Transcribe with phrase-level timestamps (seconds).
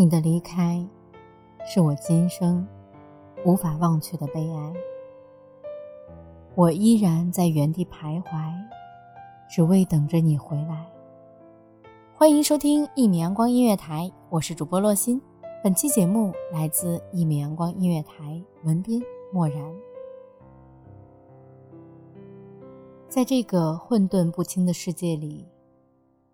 [0.00, 0.86] 你的离开，
[1.66, 2.64] 是我今生
[3.44, 4.72] 无法忘却的悲哀。
[6.54, 8.54] 我依然在原地徘徊，
[9.50, 10.86] 只为等着你回来。
[12.14, 15.20] 欢迎收听一米阳光音乐台，我是主播洛心。
[15.64, 19.60] 本期节目来自一米阳光音乐台，文斌漠然。
[23.08, 25.44] 在这个混沌不清的世界里，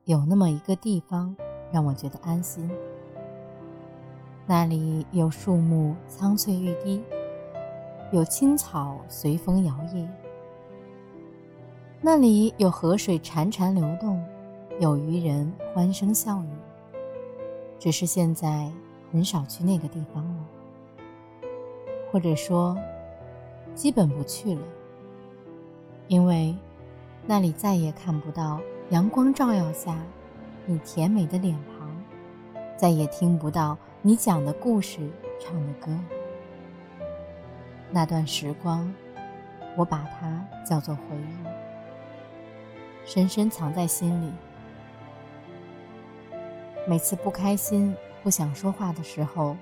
[0.04, 1.34] 有那么一个地方，
[1.72, 2.70] 让我觉得安心。
[4.46, 7.02] 那里有树木苍翠欲滴，
[8.12, 10.06] 有青草随风摇曳。
[12.02, 14.22] 那里有河水潺潺流动，
[14.78, 16.48] 有渔人欢声笑语。
[17.78, 18.70] 只是现在
[19.10, 20.44] 很少去那个地方了，
[22.12, 22.76] 或者说，
[23.74, 24.62] 基本不去了，
[26.06, 26.54] 因为
[27.26, 29.96] 那里再也看不到阳光照耀下
[30.66, 31.90] 你甜美的脸庞，
[32.76, 33.78] 再也听不到。
[34.06, 34.98] 你讲的故事，
[35.40, 35.90] 唱的歌，
[37.90, 38.92] 那段时光，
[39.78, 41.46] 我把它叫做回忆，
[43.06, 44.30] 深深藏在心里。
[46.86, 49.56] 每次不开心、不想说话的时候，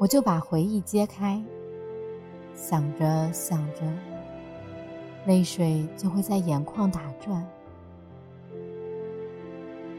[0.00, 1.38] 我就把回忆揭开，
[2.54, 3.82] 想着想着，
[5.26, 7.46] 泪水就会在眼眶打转。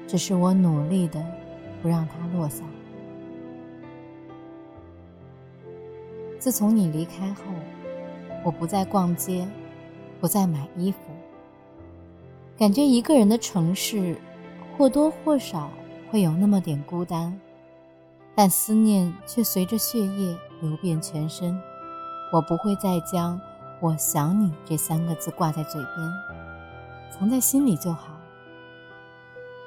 [0.07, 1.23] 只是我努力的
[1.83, 2.63] 不让它落下。
[6.47, 7.41] 自从你离开后，
[8.41, 9.45] 我不再逛街，
[10.21, 10.99] 不再买衣服。
[12.57, 14.15] 感觉一个人的城市，
[14.77, 15.69] 或多或少
[16.09, 17.37] 会有那么点孤单，
[18.33, 21.61] 但思念却随着血液流遍全身。
[22.31, 23.37] 我不会再将
[23.83, 26.11] “我想你”这三个字挂在嘴边，
[27.11, 28.17] 藏在心里就好。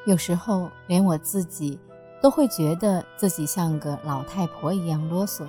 [0.07, 1.79] 有时候，连我自己
[2.23, 5.45] 都会觉得自己像个老太婆一样啰嗦。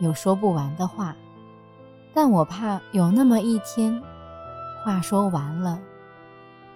[0.00, 1.16] 有说不完的话，
[2.14, 4.00] 但我怕有那么一天，
[4.84, 5.78] 话说完了，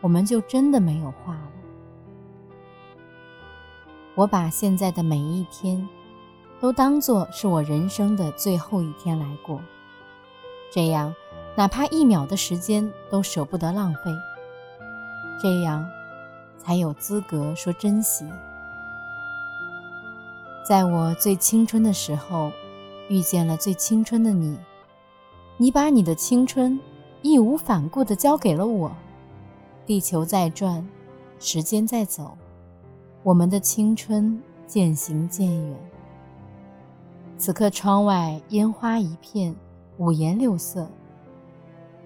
[0.01, 1.51] 我们就真的没有话了。
[4.17, 5.89] 我把现在的每一天，
[6.61, 9.61] 都当做是我人生的最后一天来过，
[10.73, 11.15] 这样，
[11.55, 14.13] 哪怕一秒的时间都舍不得浪费，
[15.41, 15.89] 这样，
[16.59, 18.27] 才有资格说珍惜。
[20.65, 22.51] 在我最青春的时候。
[23.13, 24.59] 遇见了最青春的你，
[25.59, 26.81] 你把你的青春
[27.21, 28.91] 义无反顾地交给了我。
[29.85, 30.83] 地球在转，
[31.39, 32.35] 时间在走，
[33.23, 35.77] 我们的青春渐行渐远。
[37.37, 39.55] 此刻窗外烟花一片，
[39.99, 40.89] 五颜六色。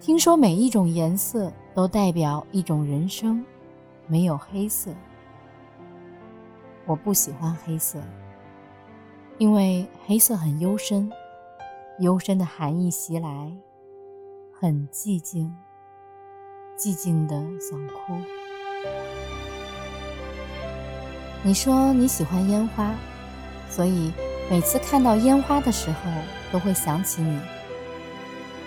[0.00, 3.46] 听说每一种颜色都代表一种人生，
[4.08, 4.90] 没有黑色。
[6.84, 8.00] 我不喜欢黑色。
[9.38, 11.12] 因为黑色很幽深，
[12.00, 13.52] 幽深的寒意袭来，
[14.58, 15.54] 很寂静，
[16.78, 18.16] 寂静的想哭。
[21.42, 22.94] 你说你喜欢烟花，
[23.68, 24.10] 所以
[24.50, 26.10] 每次看到烟花的时候，
[26.50, 27.38] 都会想起你，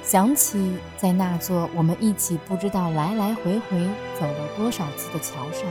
[0.04, 3.90] 想起在那座我们一起不知道来来回回
[4.20, 5.68] 走了多少次的桥上，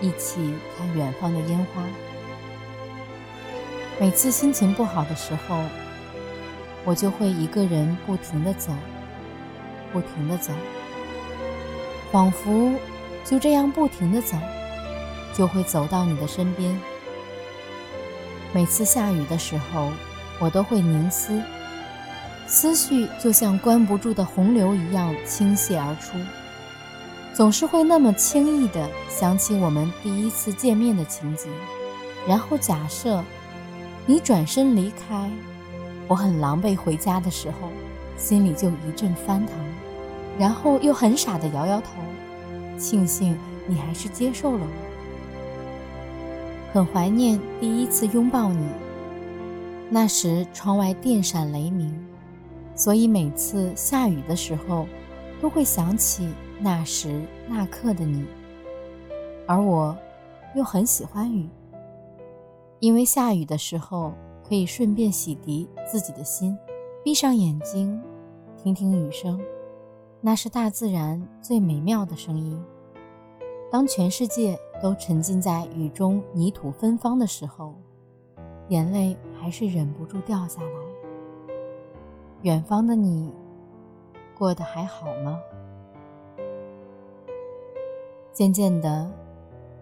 [0.00, 1.84] 一起看远方的烟花。
[4.00, 5.62] 每次心情不好的时候，
[6.86, 8.72] 我就会一个人不停的走，
[9.92, 10.54] 不停的走，
[12.10, 12.72] 仿佛
[13.26, 14.38] 就这样不停的走，
[15.34, 16.80] 就会走到你的身边。
[18.54, 19.92] 每次下雨的时候，
[20.38, 21.38] 我都会凝思，
[22.46, 26.16] 思绪就像关不住的洪流一样倾泻而出，
[27.34, 31.52] 总是会那么轻易的想起我们第一次见面的情景，
[32.26, 33.22] 然后假设。
[34.06, 35.30] 你转身离开，
[36.08, 37.68] 我很狼狈回家的时候，
[38.16, 39.54] 心里就一阵翻腾，
[40.38, 41.88] 然后又很傻的摇摇头，
[42.78, 44.90] 庆幸你还是接受了我。
[46.72, 48.66] 很怀念第一次拥抱你，
[49.88, 51.92] 那时窗外电闪雷鸣，
[52.74, 54.86] 所以每次下雨的时候，
[55.40, 58.24] 都会想起那时那刻的你。
[59.46, 59.96] 而我，
[60.54, 61.48] 又很喜欢雨，
[62.80, 64.12] 因为下雨的时候
[64.42, 66.58] 可以顺便洗涤自己的心，
[67.04, 68.02] 闭上眼睛，
[68.56, 69.40] 听听雨声，
[70.20, 72.60] 那是大自然最美妙的声音。
[73.70, 74.58] 当全世界。
[74.82, 77.74] 都沉浸在雨中泥土芬芳的时候，
[78.68, 80.70] 眼泪还是忍不住掉下来。
[82.40, 83.30] 远方的你，
[84.38, 85.38] 过得还好吗？
[88.32, 89.12] 渐渐的，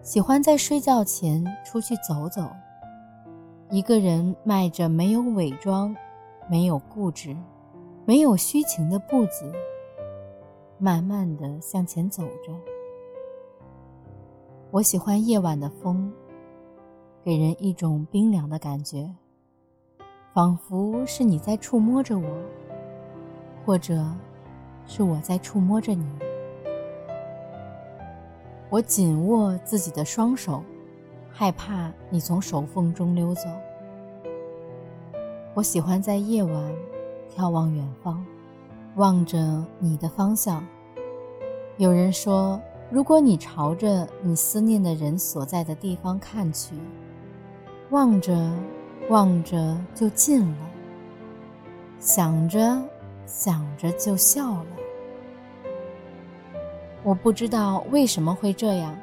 [0.01, 2.45] 喜欢在睡觉前出去走走，
[3.71, 5.95] 一个人迈着没有伪装、
[6.49, 7.37] 没有固执、
[8.03, 9.53] 没有虚情的步子，
[10.79, 12.51] 慢慢的向前走着。
[14.71, 16.11] 我喜欢夜晚的风，
[17.23, 19.07] 给人一种冰凉的感觉，
[20.33, 22.27] 仿佛是你在触摸着我，
[23.67, 24.03] 或者
[24.87, 26.07] 是我在触摸着你。
[28.71, 30.63] 我紧握自己的双手，
[31.39, 33.43] 害怕你从手缝中溜走。
[35.53, 36.75] 我喜欢在夜晚
[37.33, 38.25] 眺望远方，
[38.95, 40.67] 望着你的方向。
[41.77, 42.59] 有人说。
[42.91, 46.73] 如果你朝着你思念的人所在的地方看去，
[47.91, 48.51] 望着
[49.09, 50.57] 望着就近了，
[51.99, 52.81] 想着
[53.27, 54.65] 想着就笑了。
[57.03, 58.97] 我不知道为什么会这样，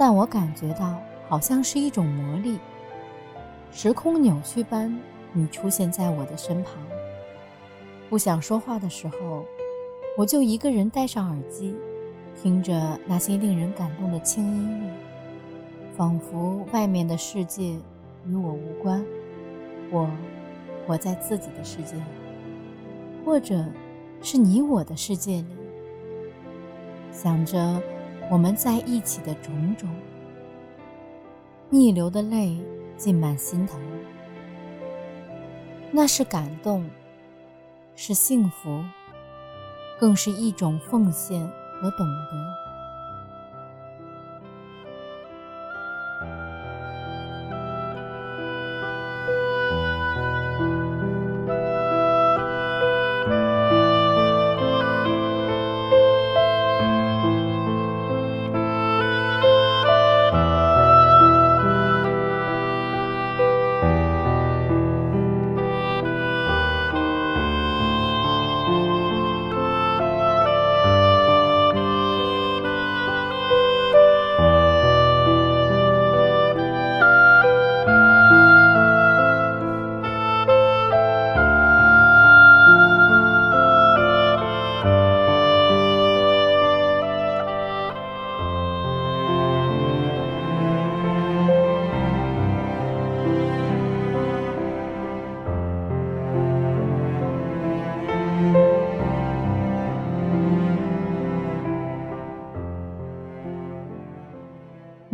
[0.00, 0.98] 但我感觉到
[1.28, 2.58] 好像是一种魔力，
[3.70, 4.98] 时空扭曲般，
[5.34, 6.72] 你出现在我的身旁。
[8.08, 9.44] 不想说话的时候，
[10.16, 11.76] 我就一个人戴上耳机。
[12.42, 14.90] 听着那些令人感动的轻音乐，
[15.94, 17.76] 仿佛外面的世界
[18.26, 19.04] 与我无关，
[19.90, 20.08] 我
[20.86, 22.02] 活在自己的世界里，
[23.22, 23.62] 或者
[24.22, 25.46] 是你我的世界里，
[27.12, 27.82] 想着
[28.30, 29.88] 我们在一起的种种，
[31.68, 32.56] 逆流的泪
[32.96, 33.78] 浸满心头，
[35.90, 36.88] 那是感动，
[37.96, 38.82] 是幸福，
[39.98, 41.50] 更是一种奉献。
[41.80, 42.69] 和懂得。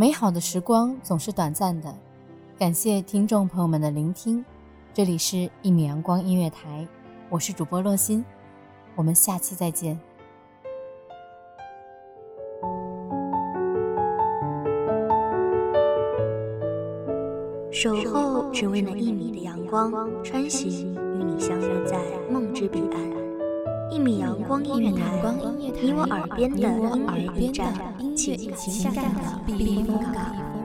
[0.06, 1.92] 美好的时光总是短暂的，
[2.56, 4.44] 感谢听众朋友们的聆听，
[4.94, 6.82] 这里是《一米阳光音乐台》，
[7.28, 8.24] 我是主播洛心，
[8.94, 9.98] 我们下期再见。
[17.72, 23.15] 守候只为那一米的阳光，穿行与你相约在梦之彼岸。
[23.90, 25.00] 一米阳光音乐台，
[25.58, 27.72] 你我耳边的音乐驿站。
[28.16, 30.55] 情感的避风港。